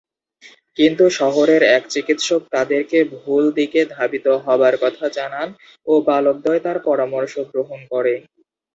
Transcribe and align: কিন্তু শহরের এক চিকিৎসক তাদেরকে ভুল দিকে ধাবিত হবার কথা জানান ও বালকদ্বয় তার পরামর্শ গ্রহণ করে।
কিন্তু 0.77 1.05
শহরের 1.19 1.61
এক 1.75 1.83
চিকিৎসক 1.89 2.41
তাদেরকে 2.53 2.97
ভুল 3.15 3.43
দিকে 3.57 3.79
ধাবিত 3.93 4.27
হবার 4.45 4.75
কথা 4.83 5.05
জানান 5.17 5.47
ও 5.87 6.03
বালকদ্বয় 6.07 6.61
তার 6.65 6.77
পরামর্শ 6.87 7.33
গ্রহণ 7.51 7.79
করে। 7.91 8.13